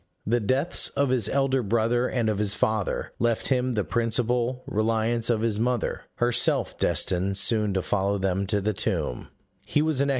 The 0.25 0.39
deaths 0.39 0.89
of 0.97 1.09
his 1.09 1.29
elder 1.29 1.61
brother 1.61 2.07
and 2.07 2.27
of 2.27 2.39
his 2.39 2.55
father 2.55 3.13
left 3.19 3.49
him 3.49 3.73
the 3.73 3.83
principal 3.83 4.63
reliance 4.65 5.29
of 5.29 5.41
his 5.41 5.59
mother, 5.59 6.05
herself 6.15 6.75
destined 6.79 7.37
soon 7.37 7.71
to 7.75 7.83
follow 7.83 8.17
them 8.17 8.47
to 8.47 8.61
the 8.61 8.73
tomb: 8.73 9.27
he 9.63 9.79
was 9.79 9.79
an 9.79 9.79
excellent 9.79 9.79
and 9.79 9.83
devoted 9.83 9.99
son. 9.99 10.09